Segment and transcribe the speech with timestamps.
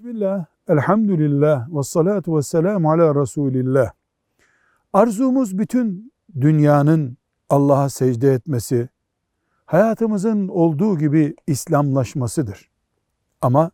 [0.00, 3.90] Bismillah, elhamdülillah, ve salatu ve selamu ala Resulillah.
[4.92, 7.16] Arzumuz bütün dünyanın
[7.50, 8.88] Allah'a secde etmesi,
[9.66, 12.70] hayatımızın olduğu gibi İslamlaşmasıdır.
[13.40, 13.70] Ama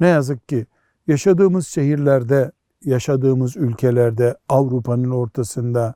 [0.00, 0.66] ne yazık ki
[1.06, 2.52] yaşadığımız şehirlerde,
[2.84, 5.94] yaşadığımız ülkelerde, Avrupa'nın ortasında,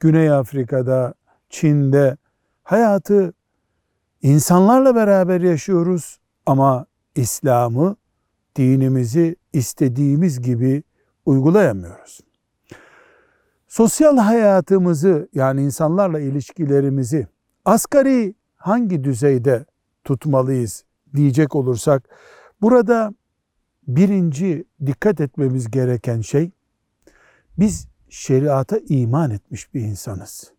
[0.00, 1.14] Güney Afrika'da,
[1.48, 2.16] Çin'de
[2.62, 3.32] hayatı
[4.22, 7.96] insanlarla beraber yaşıyoruz ama İslam'ı,
[8.56, 10.82] dinimizi istediğimiz gibi
[11.26, 12.20] uygulayamıyoruz.
[13.68, 17.26] Sosyal hayatımızı yani insanlarla ilişkilerimizi
[17.64, 19.64] asgari hangi düzeyde
[20.04, 20.84] tutmalıyız
[21.16, 22.08] diyecek olursak
[22.62, 23.14] burada
[23.88, 26.50] birinci dikkat etmemiz gereken şey
[27.58, 30.52] biz şeriata iman etmiş bir insanız.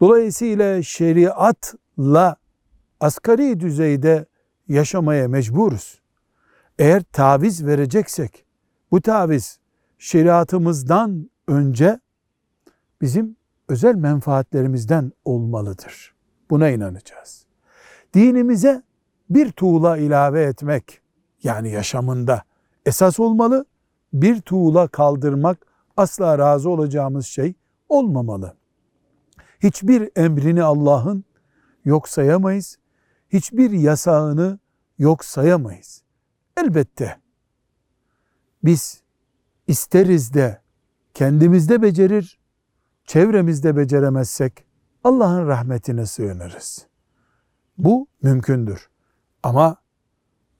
[0.00, 2.36] Dolayısıyla şeriatla
[3.00, 4.26] asgari düzeyde
[4.68, 5.99] yaşamaya mecburuz.
[6.80, 8.44] Eğer taviz vereceksek
[8.90, 9.58] bu taviz
[9.98, 12.00] şeriatımızdan önce
[13.00, 13.36] bizim
[13.68, 16.14] özel menfaatlerimizden olmalıdır.
[16.50, 17.46] Buna inanacağız.
[18.14, 18.82] Dinimize
[19.30, 21.00] bir tuğla ilave etmek
[21.42, 22.42] yani yaşamında
[22.86, 23.64] esas olmalı.
[24.12, 27.54] Bir tuğla kaldırmak asla razı olacağımız şey
[27.88, 28.54] olmamalı.
[29.62, 31.24] Hiçbir emrini Allah'ın
[31.84, 32.78] yok sayamayız.
[33.28, 34.58] Hiçbir yasağını
[34.98, 36.02] yok sayamayız.
[36.56, 37.20] Elbette
[38.64, 39.02] biz
[39.66, 40.60] isteriz de
[41.14, 42.40] kendimizde becerir,
[43.04, 44.64] çevremizde beceremezsek
[45.04, 46.86] Allah'ın rahmetine sığınırız.
[47.78, 48.90] Bu mümkündür.
[49.42, 49.76] Ama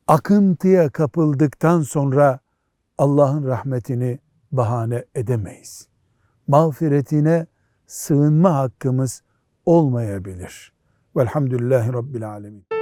[0.06, 2.40] akıntıya kapıldıktan sonra
[2.98, 4.18] Allah'ın rahmetini
[4.52, 5.88] bahane edemeyiz.
[6.48, 7.46] Mağfiretine
[7.86, 9.22] sığınma hakkımız
[9.66, 10.72] olmayabilir.
[11.16, 12.79] Velhamdülillahi Rabbil Alemin.